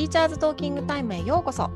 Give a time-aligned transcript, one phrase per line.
[0.00, 1.70] ティーチャーズトーキングタイムへようこそ。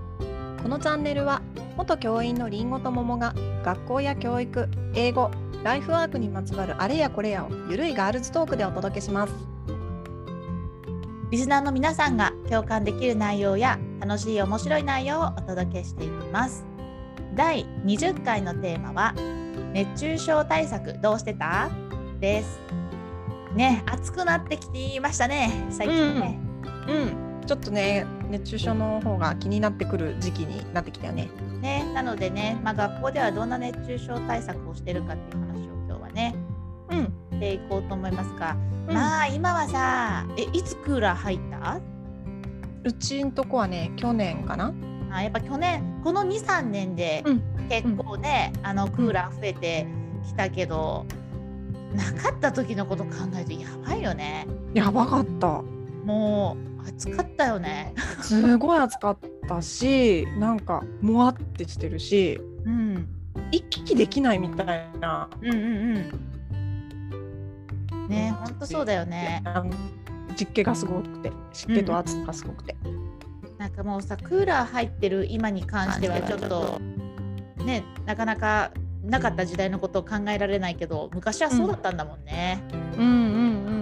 [0.62, 1.42] このチャンネルは
[1.76, 5.30] 元教員のりんごと桃が学校や教育英語
[5.62, 9.34] ライフワークにまつわるあれやこれやをゆるいガールズトークでお届けします。
[11.30, 16.64] リスナーの皆さんが共感できる内容や楽しい面白い内容をお届けしていきます。
[17.34, 19.12] 第20回のテーマは
[19.74, 21.68] 熱中症対策どうしてた？
[22.20, 22.58] です。
[23.54, 26.38] ね暑くなってきていましたね最近ね、
[26.88, 31.28] うん、ちょっとね熱中症の方が気になってくる時期になってきたよね。
[31.60, 36.34] ねなのでね、まあ、学校ではどんな熱中症対策をしてるかっていう話を今日はね。
[36.90, 37.12] うん。
[37.32, 38.56] していこうと思いますが、
[38.88, 38.94] うん。
[38.94, 41.80] まあ今はさえいつクーラー入った？
[42.84, 44.72] うちんとこはね去年かな。
[45.10, 47.42] あやっぱ去年この23年でうん。
[47.66, 49.86] 結構ね、あのクーラー増えて
[50.26, 51.06] きたけど、
[51.94, 54.46] なかった時のこと考えるとやばいよね。
[54.74, 55.62] やばかった。
[56.04, 57.94] もう暑かったよね。
[58.20, 59.18] すごい暑かっ
[59.48, 63.08] たし なんかもわってしてるしうん。
[63.50, 65.28] 行き来できないみたいな。
[65.40, 66.34] うんうんうん
[68.08, 69.42] ねほんとそうだよね。
[70.36, 72.76] 湿気がすごくて湿気と暑さがすごくて、
[73.56, 76.80] なんかもうさクーラー入ってる今に関してはちょっと
[77.64, 78.72] ねなかなか
[79.04, 82.62] なかった時代のことを考えられないけど昔はそうだったんだもんね、
[82.98, 83.73] うん、うん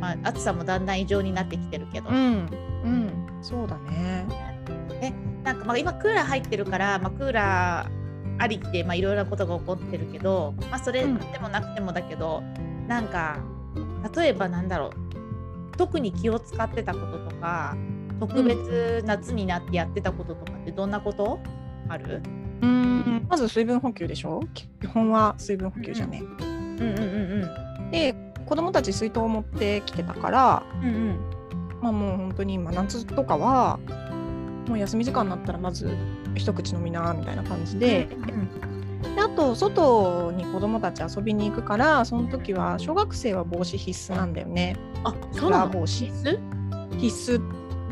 [0.00, 2.16] まあ暑さもだんだん異常になってきてるけど、うん。
[2.16, 2.48] うん。
[2.84, 4.26] うんそうだね。
[5.44, 11.18] なんかまあ今クーラー入ってるから、まあ、クーラーありってまあいろいろなことが起こってるけど、まあ、それうん。
[11.18, 12.42] でもなくてもだけど、
[12.88, 13.38] なんか
[14.16, 14.90] 例えばなんだろう。
[15.76, 17.74] 特に気を使ってたこととか
[18.18, 21.40] 特別夏になってやってたこととかってどんなこと？
[21.88, 22.20] ある、
[22.60, 23.26] うん。
[23.30, 24.42] まず水分補給でしょ？
[24.54, 26.86] 基本は水分補給じゃね、うん、うん
[27.80, 27.90] うん。
[27.90, 28.14] で
[28.50, 31.18] 子供たち水筒を持ってきてたからうんうんうん
[31.80, 33.78] まあもう本当に今夏とかは
[34.68, 35.96] もう休み時間になったらまず
[36.34, 38.06] 一口飲みなみたいな感じで,、
[39.14, 44.76] であと外に子供たち遊びに行くからその時は小学生は帽子必須なんだよね。
[45.04, 45.68] あカそうなの？
[45.70, 46.04] 帽子。
[46.04, 46.98] 必須？
[46.98, 47.38] 必須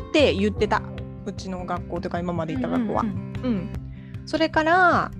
[0.09, 0.81] って言ってた。
[1.25, 3.01] うちの学校というか今まで行った学校は。
[3.01, 3.09] うう
[3.49, 3.69] んん
[4.25, 5.11] それから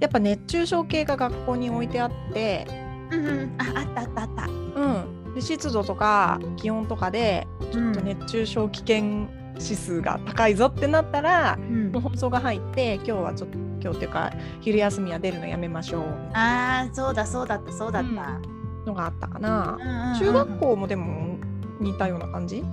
[0.00, 2.66] やっぱ熱中症計が学校に置いてあって、
[3.10, 3.54] うんうんうん。
[3.58, 4.48] ああったあったあった
[4.78, 11.90] うん、で湿度とか気温とかでちょっと熱中症危険指数が高いぞってなったら、うん。
[11.90, 16.02] もう放送が入って今日はちょっと今日っていうか昼休みは出るのやめましょう。
[16.34, 18.40] あーそうだそうだったそうだった、
[18.86, 20.16] のがあったかな。
[20.18, 21.38] 中学校もでも
[21.80, 22.64] 似たような感じ、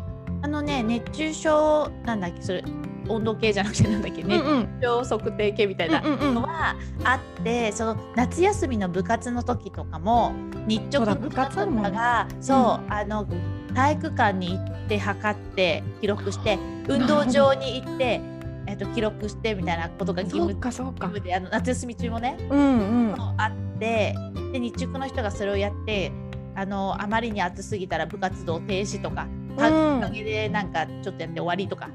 [0.42, 2.42] あのね熱中症なんだっけ？
[2.42, 2.64] それ
[3.08, 4.80] 温度計じゃなくてなんだっけ熱うんうん。
[4.82, 6.36] 中症測定計みたいなうんうんうん。
[6.36, 10.34] のはあってその夏休みの部活の時とかも
[10.68, 13.28] 日直の部活とかがそう,、あの
[13.74, 16.58] 体育館に行って測って記録して
[16.88, 18.22] 運動場に行って
[18.68, 21.08] えっと記録してみたいなことが義そう務かそうか。
[21.08, 22.38] 義務であの夏休み中もね。
[22.50, 23.16] うんうん。
[23.38, 24.16] あって
[24.52, 26.12] で日直の人がそれをやって
[26.56, 29.28] あのあまりに暑すぎたら部活動停止とか
[29.58, 29.60] お
[30.02, 31.90] かげでなんかちょっとやって終わりとか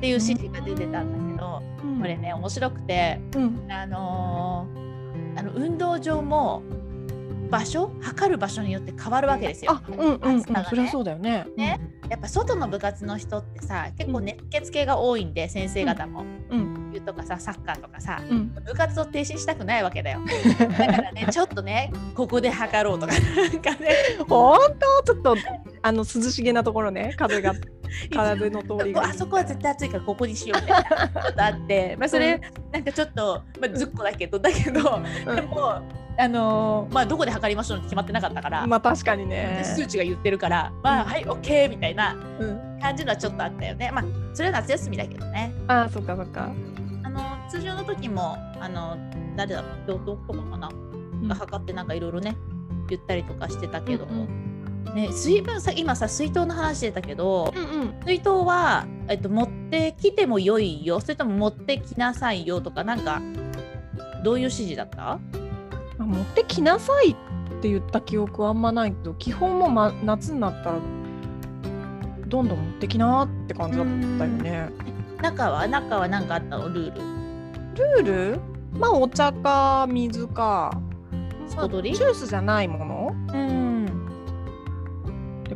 [0.00, 1.62] っていう指示が出てたんだけど、
[2.00, 3.66] これね面白くてうん。
[3.70, 4.80] あのー
[5.36, 6.62] あの運動場も
[7.50, 9.72] 場所測る場所によって変わるわけですよ。
[9.72, 11.46] あうんうん、うそりゃそうだよね。
[11.56, 11.80] ね。
[12.08, 16.76] やっぱ外の部活の人ってさ結構熱血系が多いんで先生方も、うん。
[17.04, 18.54] とかさサッカーとかさうん。
[18.54, 20.20] 部活を停止したくないわけだよ。
[20.58, 23.18] だからねちょっとねここで測ろうとかな
[23.48, 23.88] んかね。
[24.28, 24.58] 本
[25.04, 25.14] 当？
[25.14, 25.36] ちょっと
[25.82, 27.54] あの涼しげなところね風が
[28.12, 29.02] 風の通りが。
[29.02, 31.08] あそこは絶対暑いからここにしようみたいな。
[31.08, 32.40] ことあって、 まあ、それ
[32.72, 35.36] なんかちょっと、まあ、ずっこだけどだけど、うん。
[35.36, 35.82] でも、
[36.18, 39.62] あのーまあ、どこで測りましょうって決まってなかったから、まあ確かにね。
[39.64, 43.90] 数値が言ってるから、まあ、はい OK みたいなうん、感じのはちょっとあったよね。
[43.92, 45.52] まあそれは夏休みだけどね。
[45.68, 46.50] あそっかそっか。
[47.02, 48.96] あの通常の時もあの
[49.36, 50.68] 誰だ教頭とかかな、
[51.28, 52.36] が測ってなんかいろいろね
[52.88, 54.49] 言ったりとかしてたけど、うん
[54.94, 57.94] ね、水分さ今さ水筒の話してたけど、うんうん。
[58.04, 63.22] 水筒は、えっと、持ってきても良いよそれとも持ってきなさいよとかなんか
[64.24, 64.96] どういう指示だった？
[64.96, 65.20] ま
[66.00, 67.14] あ持ってきなさいっ
[67.60, 70.78] て言った記憶はあんまないけど基本も、ま、夏になったら
[72.26, 74.70] どんどん持ってきなって感じだったよね。
[75.22, 75.68] 中は？
[75.68, 76.68] 中は何かあったの？
[76.68, 78.04] ルール。
[78.04, 78.40] ルール？
[78.72, 80.72] まあお茶か水か、
[81.56, 82.89] まあ、ジュースじゃないもの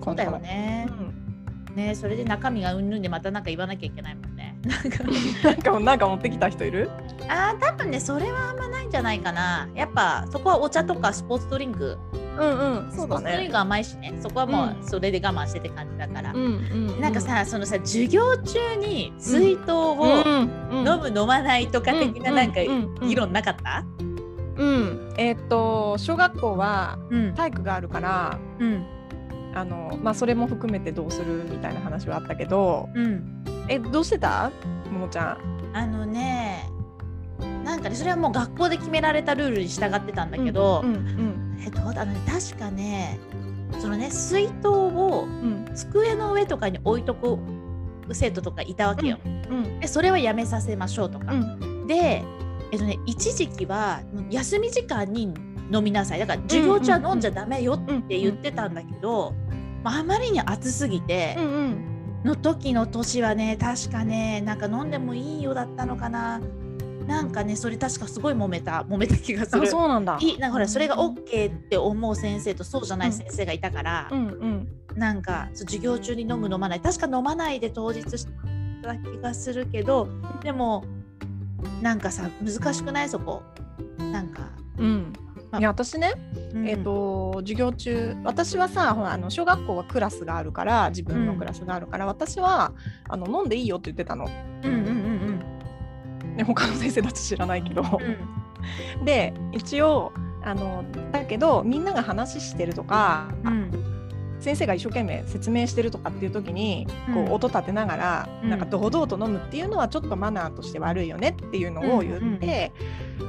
[0.05, 0.25] そうだ。
[0.25, 0.87] よね。
[0.91, 1.75] うん。
[1.77, 4.57] ねそれで中身がうんぬんでまたなんか言わなきゃいけないもんね。
[4.65, 5.05] なんか
[5.45, 6.89] なんかなんか持ってきた人いる？
[7.29, 9.69] あー多分ねそれはあんまないんじじゃないかな。
[9.75, 11.99] やっぱそこはお茶とかスポーツドリンク。
[12.39, 12.49] うん
[12.87, 16.49] うんそうだスポーツドリンねク甘いしねそこはもううそれで我慢してって感じだから、うんう
[16.97, 22.61] んなんかさそのさ授業中に水筒をうん飲む飲まないとか的ななんか
[23.05, 23.85] 議論なかった？
[24.57, 25.13] うん。
[25.19, 27.35] えーっと小学校はうん。
[27.35, 28.87] 体育があるからうん
[29.55, 33.45] あのまあそれも含めてどうするみたいな話はあったけどうん。
[33.69, 34.51] えどうしてた？
[34.91, 35.71] ももちゃん。
[35.73, 36.69] あのね
[37.65, 42.21] なんかねそれはもう学校で決められたルールに従ってたんだけど、うんうんえっとあのね。
[42.27, 43.19] 確かね
[43.81, 47.39] そのね水筒をうん机の上とかに置いとく
[48.13, 49.19] 生徒とかいたわけよ。
[49.25, 51.33] うんでそれはやめさせましょうとか。
[51.33, 51.87] うん。
[51.87, 52.23] で、
[52.73, 55.35] えっとね、一時期は休み時間に
[55.73, 56.19] 飲みなさい。
[56.19, 58.75] だから授業中は飲んじゃダメよって言ってたん。
[58.75, 59.35] だけど、
[59.85, 61.91] まあ、あまりに暑すぎてうんうん
[62.25, 66.41] の時の年はね確かねなんか飲んでもいいよだったのかな。
[67.07, 69.67] なんかねそれ確かすごい揉めた揉めた気がすある。
[69.67, 70.17] そうなんだ。
[70.23, 74.69] いいなんかほらそれが OK って思う先生とそうじゃない先生がいたから、うんうん。
[74.97, 76.81] なんかそう授業中に飲む飲まない。
[76.81, 78.27] 確か飲まないで当日し
[78.83, 80.09] た気がするけど
[80.43, 80.83] でも
[81.83, 83.43] なんかさ難しくないそこ？
[83.99, 84.49] なんか、
[84.79, 85.13] うん。
[85.13, 85.24] ま
[85.59, 86.15] いや私ね
[86.55, 86.69] うん。
[86.69, 92.73] えっ、と授業中私はさほらあの小学校はクラスがあるから自分のクラスがあるから、私は
[93.09, 94.27] あの飲んでいいよって言ってたの、
[94.63, 94.91] うんうんう
[96.33, 99.05] んね、他の先生たち知らないけど、うん。
[99.05, 100.13] で一応
[100.43, 103.71] あのだけどみんなが話してるとか、うん。
[104.41, 107.29] 先生が一生懸命説明してるとかっていう時にこうん。
[107.29, 108.51] う音立てながら、うん。
[108.51, 112.73] なんか堂々と飲むっていうのはちょっとマナーとして悪いよねっていうのを言って、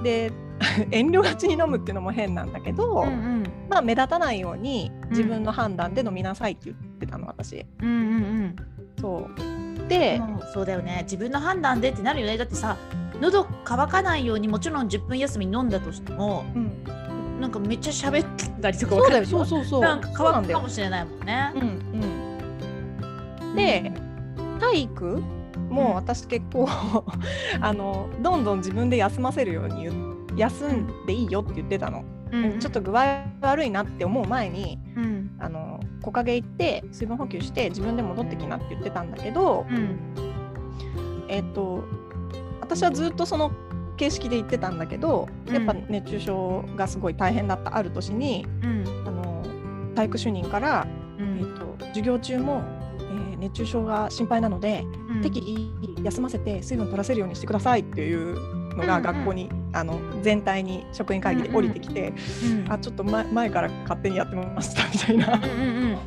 [0.04, 0.32] で
[0.92, 3.44] 遠慮がちに飲むっていうのも変なんだけど、うんうん。
[3.70, 7.66] まあ目立たないように自分の判断で飲みなさいって言ってたの私。
[7.82, 8.56] うんうんうん。
[9.00, 9.88] そう。
[9.88, 10.22] で、
[10.54, 11.02] そうだよね。
[11.04, 12.38] 自分の判断でってなるよね。
[12.38, 12.78] だってさ
[13.22, 19.82] 喉乾かないようにもちろん10分休み飲んだとしてもうん、なんかめっちゃ喋ったりとかそうそうそうそう。
[19.82, 20.70] なんか乾くかも。
[20.70, 21.52] しれないもんね。
[21.56, 21.62] うん
[23.42, 23.92] うん、で
[24.60, 25.24] 体育
[25.70, 26.68] も私結構
[27.62, 32.60] あのどんどん自分で休ませるように言う休んでいいよって言ってたの、うん。
[32.60, 35.32] ちょっと具合悪いなって思う前にうん。
[35.40, 40.00] あの木陰行って水分補給して自分で戻ってきなって言ってたんだけど、うん。
[41.28, 41.84] えっ、と
[42.62, 43.52] 私はずっとその
[43.98, 49.04] 形式で言ってたんだけどやっぱうん熱中症がすごい大変だったある年にうん。
[49.08, 49.44] あの
[49.96, 50.88] 体育主任から、
[51.18, 51.40] うん。
[51.40, 52.62] えっと授業中も、
[53.00, 55.22] えー熱中症が心配なので、うん。
[55.22, 58.36] 適宜休ませて水分取らせるようにしてくださいっていう
[58.76, 59.04] のがうんうん。
[59.04, 62.14] 学校に、あの全体に職員会議で降りてきて、
[62.66, 62.72] うん。
[62.72, 65.36] あちょっと前前から勝手にやってましたみたいな。
[65.36, 65.92] うんうんうん。
[65.92, 65.98] い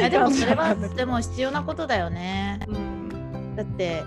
[0.00, 2.60] やでもそれはでも必要なことだよね。
[2.68, 3.56] うん。
[3.56, 4.04] だって、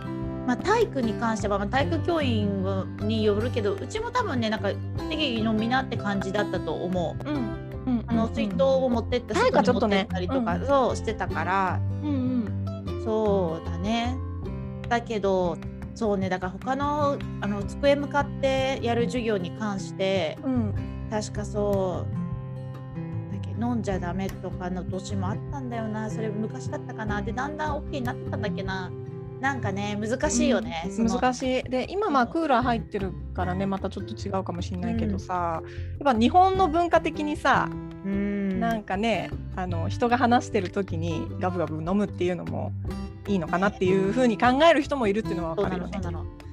[0.48, 2.66] まあ、体育に関しては、まあ、体育教員
[3.02, 4.70] によるけどうちも多分ねなんか
[5.10, 7.30] 適宜飲みなって感じだったと思う。
[7.30, 7.36] うん。
[7.36, 7.40] う
[7.98, 8.04] ん。
[8.08, 11.82] あの水筒を持ってった体育はちょっとね外に持ってったりとか、そうしてたから。
[12.02, 12.10] うん
[12.88, 13.04] うん。
[13.04, 14.18] そうだね。
[14.88, 15.58] だけど
[15.96, 20.74] そうねだから他のあの机向かってやる授業に関してうん。
[21.12, 26.10] 確かそうだっけ飲んじゃダメとかの年もあったんだよな。
[26.10, 27.22] それ昔だったかな。
[27.22, 28.92] でだんだん OK になってたんだっけな。
[29.40, 31.20] なんかね難しいよね、その。
[31.20, 31.64] 難しい。
[31.64, 37.70] で今まあクーラー入ってるからねまたちょっと違うかもしれないけどさ、やっぱ日本の文化的にさ、
[38.06, 38.60] うん。
[38.60, 42.72] なんかねあの人が話してる時にガブガブ飲むっていうのも
[43.28, 46.00] いいのかなっていうふうに考える人もいるっていうのは分かるよね。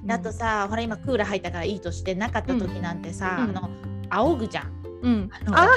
[0.09, 3.57] あとさほら今クーラー入ったからいいとしてなかった時なんてさ、うん。
[3.57, 3.71] あの
[4.11, 4.73] 仰ぐじゃん。
[5.03, 5.69] うん、あのあ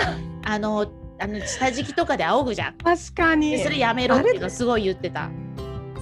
[0.45, 2.77] あのあの下敷きとかで仰ぐじゃん。
[2.77, 3.51] 確かに。
[3.51, 5.29] でそれやめろっていうあれのすごい言ってた。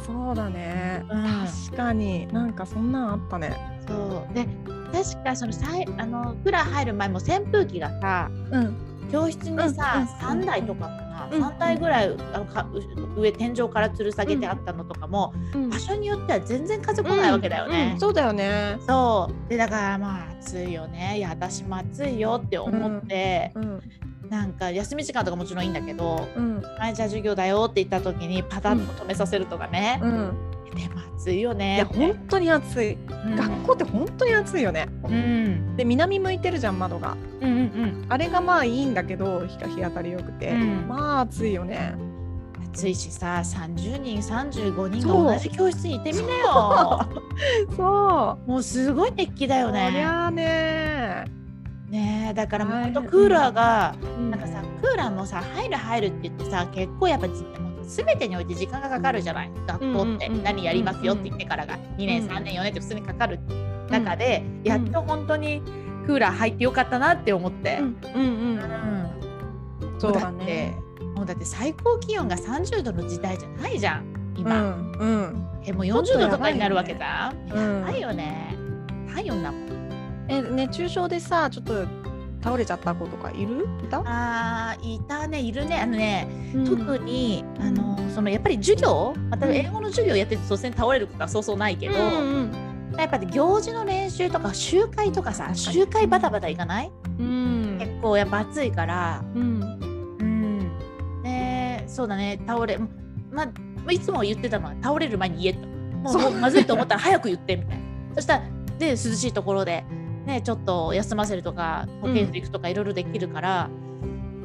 [0.06, 1.24] そうだね、うん。
[1.68, 2.28] 確かに。
[2.28, 3.56] なんかそんなんあったね。
[3.88, 4.34] そう。
[4.34, 4.48] で
[4.92, 8.92] 確かそのさいあのクーラー入る前も扇風機がさうん。
[9.12, 11.44] 教室にさ、うんうん3台とかかな、うん。
[11.44, 15.70] 3台ぐらいあのかう上天井から吊る下げてあったのとかも、うん。
[15.70, 17.92] 場所によっては全然風来ないわけだよね。
[17.94, 18.00] うん。
[18.00, 18.78] そうだよね。
[18.88, 19.50] そう。
[19.50, 21.18] でだからまあ暑いよね。
[21.18, 23.82] いや私も暑いよって思って、うん。
[24.32, 33.36] なんか休み時間とかもちろんいいんだけどうん「はいじゃあ授業だよ」って言った時にパタッと止めさせるとかね、うん、でも暑いよいねや本当に暑い、うん。
[33.36, 34.88] 学校って本当に暑いよね。
[35.04, 35.76] うん。
[35.76, 37.18] で南向いてるじゃん窓が。
[37.42, 38.06] うんうんうん。
[38.10, 40.88] あれがまあいいんだけど日が日当たりよくて、うん。
[40.88, 41.96] まあ暑いよね。
[42.74, 47.00] 暑いしさ30人35人が同じ教室にいてみなよ。
[47.76, 48.50] そう。
[48.50, 51.26] もうすごい熱気だよそりねゃあね。
[51.90, 54.32] ねえだからもうほんとクーラーがうん。
[54.32, 57.28] なんかさクーラーもさ入る入るって言ってさ結構やっぱ
[57.92, 59.52] 全てにおいて時間がかかるじゃない？
[59.68, 60.30] 学校って。
[60.30, 61.78] 何やりますよって言ってからが。
[61.98, 63.40] 2年うん3年4年って普通にかかる
[63.90, 65.62] 中でやっと本当に
[66.02, 67.78] ククーラー入ってよかったなって思って。
[67.80, 67.98] うん。
[68.16, 69.92] うんうん。
[69.94, 70.00] うん。
[70.00, 70.76] そうだもってね
[71.16, 75.48] もうだって最高気温が30度の時代じゃないじゃんう今、んうん。
[75.64, 78.24] えもう40度とかになるわけじゃんちょっとやばいよね。
[79.08, 79.28] やばいよね。
[79.28, 79.62] 体温だもん。
[80.30, 81.86] え熱中症でさちょっと
[82.44, 83.68] 倒れちゃった子とかいる？
[83.84, 85.40] いた、あーいたね。
[85.42, 85.80] いるね。
[85.80, 86.78] あのね、うん。
[86.78, 89.54] 特にうんあのそのやっぱり授業またうん。
[89.54, 92.52] 英語の授業やってて突然倒れることはそうそうないけど、うんうん
[92.98, 97.78] やっぱり行事の練習とか集会とかさ集会バタバタいかない、うん。
[97.80, 99.24] 結構やっぱ暑いから。
[99.34, 99.64] うん。
[100.20, 101.24] うん。
[101.24, 102.38] ねそうだね。
[102.46, 102.90] 倒れま
[103.32, 103.52] ま
[103.88, 105.68] あいつも言ってたのは倒れる前に言えと。
[106.20, 107.84] もうまずいと思ったら早く言ってみたいな。
[108.16, 108.44] そしたら
[108.78, 109.86] で涼しいところで
[110.32, 113.70] ねちょっと休ませるとか保健室行くとかいろいろできるから、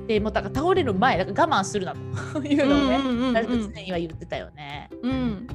[0.07, 1.95] でもうだから倒れる前だから我慢するな
[2.33, 2.43] と。
[2.47, 3.33] いうのをね、うんうんうんうん。
[3.35, 4.91] 誰と常には言ってたよね。
[5.03, 5.47] うん。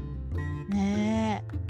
[0.70, 1.62] ねえ。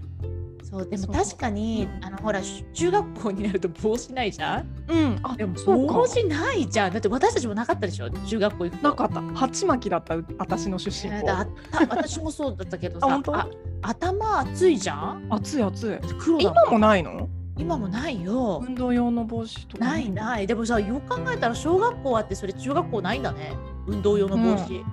[0.63, 2.05] そうでも確かにうん。
[2.05, 4.67] あのほらし中学校になると帽子ないじゃん？
[4.87, 5.19] うん。
[5.23, 5.93] あでもそうか。
[5.93, 6.93] 帽子ないじゃん。
[6.93, 8.09] だって私たちもなかったでしょ？
[8.09, 8.89] 中学校行くと。
[8.89, 9.21] なかった。
[9.37, 11.17] 鉢巻きだったう私の出身校。
[11.17, 11.47] えーだ
[11.89, 13.47] 私もそうだったけどさあ
[13.81, 15.25] 頭熱いじゃん？
[15.29, 16.07] 熱い熱い。
[16.19, 17.27] 黒だ今もないの？
[17.57, 18.61] 今もないよ。
[18.65, 20.47] 運動用の帽子とかないない。
[20.47, 23.53] でもさよく考えたら小学校あってそれ中学校ないんだね。
[23.87, 24.83] 運動用の帽子、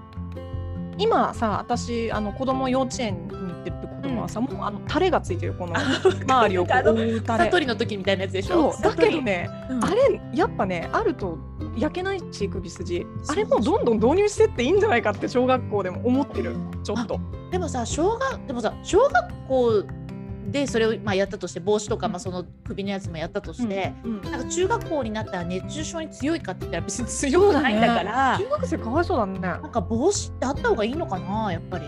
[0.99, 8.75] 今さ私あの子供幼稚園に行ってる子供はさ、もうあのタレがついてるこの周りをこう覆うタレ悟りの時みたいなやつでしょ？
[8.81, 9.85] だけど、ね、うん。
[9.85, 11.39] あれやっぱねあると
[11.77, 13.07] 焼けないし首筋。
[13.29, 16.57] あれもうどんどん導入してっていいんじゃないかって小学校でも思ってる。
[16.83, 17.21] ちょっと。
[17.51, 19.85] でもさ小学でもさ小学校
[20.51, 28.39] でそれをまあやったとして帽子とか、まあ、その首のやつもやったとして、うんなんか中学校になったら熱中症に強いかって言ったら別に強くないんだから。
[28.39, 29.39] 中学生かわいそうだね。
[29.39, 31.87] なんか帽子ってあった方がいいのかなやっぱり。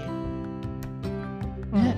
[1.73, 1.97] ね、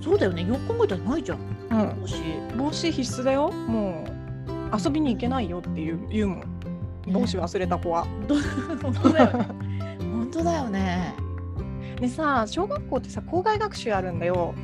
[0.00, 0.44] そうだよね。
[0.44, 1.38] よく考えたらないじゃん。
[1.70, 2.00] うん。
[2.00, 2.16] 帽子。
[2.56, 3.50] 帽子必須だよ。
[3.50, 6.42] もう遊びに行けないよっていう言うもん。
[7.06, 8.06] 帽子忘れた子は。
[8.82, 9.46] 本当だよね。
[10.00, 11.14] 本当だよね。
[12.00, 14.54] でさ小学校ってさ校外学習あるんだよ。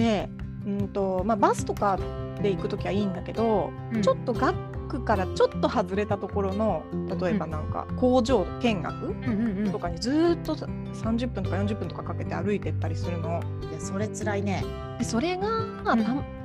[0.00, 0.30] うん、で、
[0.66, 1.98] うんとまあ、バスとか
[2.42, 4.02] で行く時はいいんだけど、うん。
[4.02, 4.54] ちょっと学
[4.88, 6.82] 区からちょっと外れたところの
[7.20, 9.28] 例えばなんか工場見学うんう
[9.62, 9.72] んうん。
[9.72, 13.40] とかにずーっと30分とか40分とかかけて歩いてったりするの。
[13.70, 14.64] いやそれ辛いね。
[14.98, 15.48] でそれが、
[15.84, 15.96] た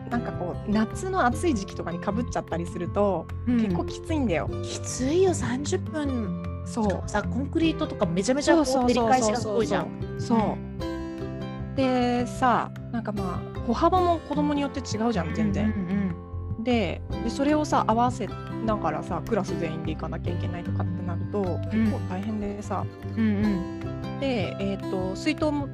[0.10, 4.50] なんかこう夏の暑い時期とかにかぶっちゃったりすると、結構きついんだよ。
[4.64, 7.10] きついよ30分そう。
[7.10, 9.88] さコンクリートとかめちゃめちゃこう照り返しがすごいじゃん。
[10.20, 11.76] そう。
[11.76, 15.66] でさなんかまあ歩幅も子供によって違うじゃん全然。
[15.66, 16.16] うん
[16.64, 18.28] ででそれをさ合わせ
[18.66, 22.86] ながらさクラス全員で行かなきゃいけないとかってなると結構大変でさ、
[23.16, 24.20] うんうん。
[24.20, 25.68] で、えー、と水筒も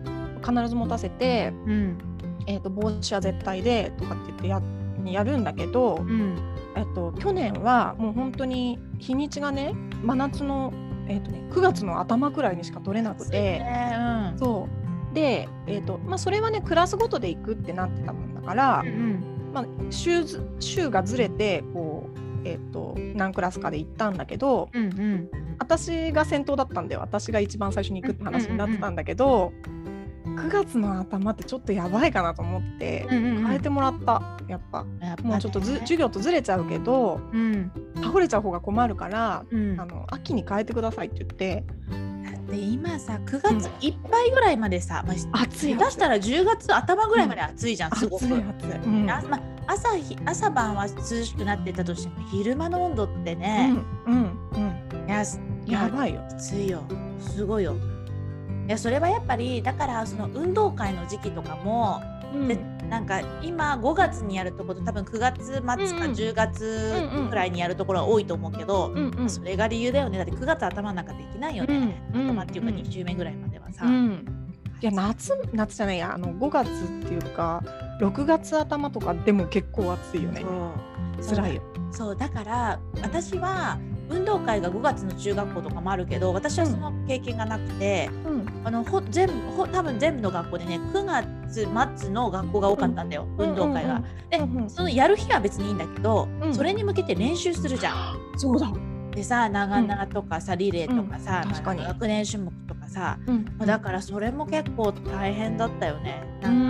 [0.46, 1.72] 必ず持たせて、うん。
[1.72, 1.98] うん
[2.48, 4.62] えー、と帽子は絶対でとかって言ってや
[5.06, 6.36] やるんだけど、うん。
[6.76, 10.74] えっと、去年はもう本当に日にちがね真夏の、
[11.08, 13.40] えっとね、9月の頭くらいにしか取れなくて。
[13.40, 13.96] ね
[14.34, 14.40] うん。
[14.40, 14.81] そう
[15.14, 25.42] で、えーとまあ、それはねクラスごとで行くってなってたもんだから、うんまあ、週ず週がずれてこう、えー、と何クラスかで行ったんだけどうんうん。
[25.62, 27.02] 私が先頭だったんだよ。
[27.02, 29.54] 私が一番最初に行くって話になってたんだけど、
[30.26, 33.48] 9月の頭ってちょっとやばいかなと思ってうんうんうん。
[33.48, 34.40] 変えてもらった。
[34.48, 34.84] やっぱ。
[34.84, 35.16] ね。
[35.22, 37.72] もうちょっとず授業とずれちゃうけどうん。
[37.98, 39.80] 倒れちゃう方が困るから、うん。
[39.80, 41.64] あの秋に変えてくださいって言って
[42.52, 48.26] で今さ9月いっぱいぐらいまでさ、まあ、暑い下手したら10月頭ぐらいまで暑いじゃん、すごく。
[48.26, 49.10] 暑い暑い、うん。
[49.10, 53.86] あまあ、朝日朝晩は涼しくなってたとしても昼間の温度ってうね、ん。
[54.06, 55.08] うん。
[55.08, 56.22] いやすうん、やばいよ。
[56.54, 56.84] いよ。
[57.20, 57.76] すごいよ。
[58.68, 62.02] いやそれはやっぱりだからその運動会の時期とかも、
[62.48, 62.56] で
[62.90, 65.88] なんか今5月にやるところ多分9月末かうんうん。
[66.12, 69.30] 10月くらいにやるところは多いと思うけど、うんうん。
[69.30, 70.18] それが理由だよね。
[70.18, 71.76] だって9月頭なんかできないよね、
[72.14, 74.26] うんうん頭っていうか2週目ぐらいまではさ、うん。
[74.82, 77.64] いや夏夏じゃないやあの5月っていうか
[78.00, 80.44] 6月頭とかでも結構暑いよね。
[81.30, 81.62] 辛いよ。
[81.92, 83.78] そうだから私は
[84.12, 94.04] 運動会が5月の中学校とかもあるけど私はその経験がなくて、うんあのほ全部ほ多分全部の学校でね9月末の学校が多かったんだよ、運動会が。
[94.30, 98.20] で、うんうんそのやる日は別にいいんだけど、うんそれに向けて練習するじゃん。
[98.38, 98.72] そうだ。
[99.16, 106.24] でさ長々とかさ、リレーとかさ、うん確かにまあ学年種目とかさ、うんまあだからそれも結構大変だったよね。
[106.42, 106.68] なん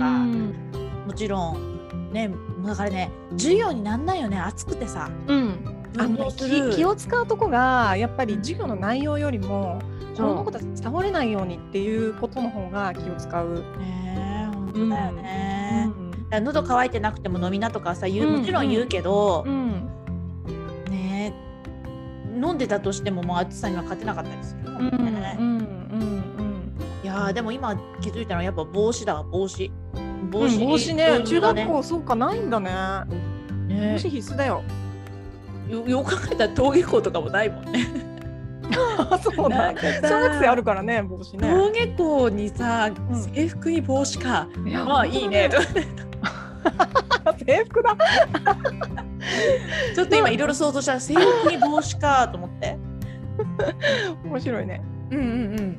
[0.72, 2.30] か、もちろんね
[2.64, 5.10] だからね授業になんないよね暑くてさ。
[5.26, 9.80] うんあの気気を使うとこがやっぱり授業の内容よりも
[10.16, 13.54] この子たち倒れないようにっていうことの方が気を使う。
[13.78, 15.90] ねえ本当だよね。
[16.30, 19.88] ら喉乾いてなくても飲みなとかさ言ううんもちろん言うけどう、ん。
[20.90, 21.34] ね
[22.34, 25.36] 飲んでたとしてももう暑さには勝てなかったりするもうんんうんね。
[25.38, 26.72] うん。
[27.02, 29.70] いやーでも今気づいたのはやっぱ帽子だわ帽子。
[30.30, 31.18] 帽うん子,、帽子ね。
[31.18, 32.70] ね学校そうかないんだね。
[33.68, 34.62] ね帽子必須だよ
[35.72, 37.86] よよく考えたら登下校とかもないもんね。
[38.98, 44.46] あ そうだなんかさ小学生あるからね帽子ね登下校にさ、ん制服に帽子か。
[44.66, 45.50] いやまあいいね。
[47.44, 47.96] 制服だ
[49.94, 52.76] ちょっと今いろいろ想像したら制服に帽子かと思って。
[54.24, 55.26] 面白いねうんうんう
[55.62, 55.78] ん。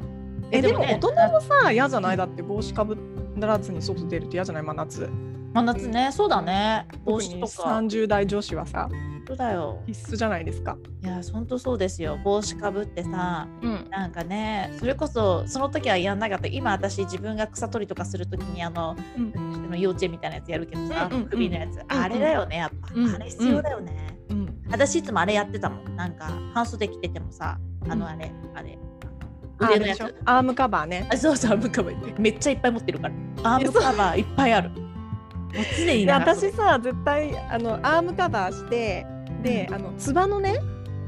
[0.51, 2.17] えでもね大人もさ嫌じゃない？
[2.17, 2.97] だって帽子かぶ
[3.39, 4.63] らずに外出るって嫌じゃない？
[4.63, 5.09] 真夏
[5.53, 6.87] 真夏ね、そうだね。
[7.05, 7.69] 帽子とか。
[7.77, 8.89] 30代女子はさ
[9.25, 9.81] 本当だよ。
[9.87, 12.19] 必須じゃないですかいや、本当そうですよ。
[12.23, 16.47] 帽子かぶってさ、うんなんかね、それこそその時はやんなかった。
[16.47, 22.89] 今私自分が草取りとかする時にあの、うん幼稚園みたいなやつやるけどさ、うんうんうん首のやつ、あれだよね、やっぱ。
[22.93, 24.17] うんあれ必要だよね。
[24.29, 25.95] うん私いつもあれやってたもん。
[25.95, 28.77] なんか半袖着ててもさ、あのうんあれ、あれ。
[29.59, 30.15] あ腕のやつ。
[30.25, 32.19] アームカバーねあそうそう、アームカバー。
[32.19, 33.55] めっちゃいっぱい持ってるから。
[33.55, 34.71] アームカバーいっぱいある。
[35.77, 39.05] 常に私さ絶対あのアームカバーして
[39.43, 40.59] であのつばのね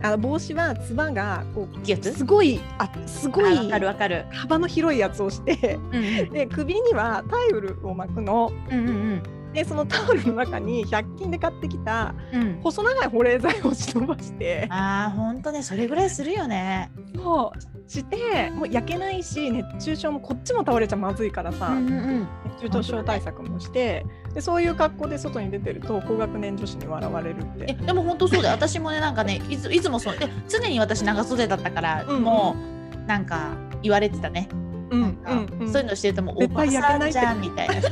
[0.01, 4.25] あの帽子はつばがこういやつすごいあすごいあわかるわかる。
[4.31, 6.29] 幅の広いやつをしてうんうん。
[6.31, 8.51] で首にはタイオルを巻くの。
[8.69, 9.23] うんうん
[9.55, 12.41] でそのタオルの中に100均で買ってきたうん。
[12.41, 14.67] うん細長い保冷剤を忍ばして。
[14.69, 16.91] ああ、本当ね、それぐらいするよね。
[17.15, 17.89] そう。
[17.89, 27.73] してもう焼けないし熱中症もこっちも倒れちゃまずいからさ、うんうん熱中症対策もしてでそういう格好で外に出てると高学年女子に笑われるっえ、て。
[27.73, 28.55] でも本当そうだよ。
[28.55, 32.55] 私もね、なんかね、いついつもそう、で常に私長袖だったから、うんうんも
[33.03, 33.51] うなんか
[33.83, 34.49] 言われてたね。
[34.89, 37.89] うんうんうんそういうのしてるともうお絶ばさんじゃんみたいな人。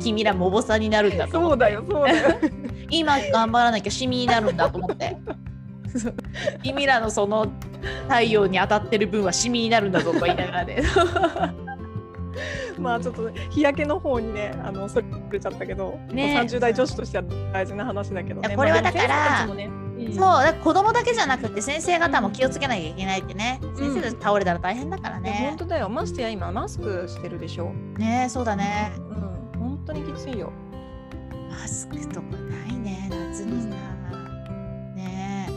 [0.00, 1.32] 君らもおばさんになるんだと。
[1.32, 2.38] そうだよそうだよ。
[2.90, 5.16] 今頑張らなきゃシミになるんだと思って。
[6.62, 7.46] 君らのその
[8.08, 10.82] 太陽に当たってる分はシミになるんだぞと言いながらね。
[12.78, 18.56] まあちょっと日焼けの方にねあのそれちゃったけど、ね30代女子としては大事な話だけどね。
[18.56, 19.68] これはだからねう
[20.10, 23.60] んそう、だ子供だけじゃなくて先生方も気をつけなきゃいけないってね。
[23.62, 25.58] ん先生たち倒れたら大変だからね本。
[25.58, 27.72] 当だよましてや今マスクしてるでしょ。
[27.98, 28.92] ねそうだね。
[28.98, 29.22] うん
[29.60, 30.52] 本当にきついよ。
[31.50, 33.68] マスクとかないね、夏にさ。
[34.96, 35.48] ね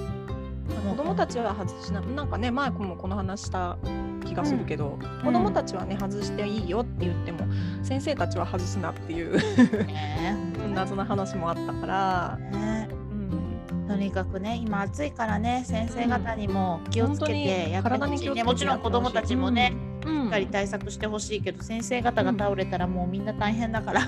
[0.89, 3.77] 子供たちは外しななんかね前もこの話した
[4.25, 7.45] 気がするけど、子供たちはね外していいよって言っても
[7.83, 9.37] 先生たちは外すなっていう
[9.85, 10.37] ね。
[10.75, 12.89] 謎な話もあったから、ね。
[12.91, 18.43] うん、とにかくね、今暑いからね、先生方にも気をつけてやってほしいね。
[18.43, 19.73] もちろん子供たちもね、
[20.05, 24.01] うん、しっかり対策してほしいけど、先生方が倒れたらもうみんな大変だから。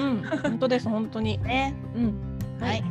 [0.00, 1.38] うん、本当です本当に。
[1.44, 1.74] ね。
[1.94, 2.38] うん。
[2.60, 2.82] はい。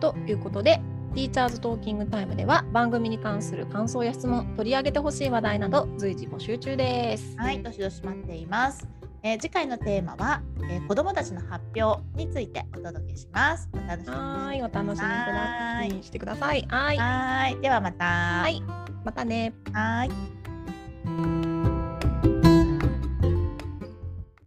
[0.00, 0.80] ということで、
[1.16, 7.34] ティーチャーズトーキングタイムでは番組に関する感想や質問、取り上げてほしい話題など随時募集中です。
[7.38, 8.86] はい、どしどし待っています。
[9.22, 13.66] えー次回のテーマは、えー子どもたちの発表についてお届けします。
[13.72, 16.66] お楽しみにはーい、お楽しみしてください。
[16.68, 18.04] はい、はーい、ではまた。
[18.04, 18.62] はい、
[19.02, 19.54] またね。
[19.72, 21.55] はーい。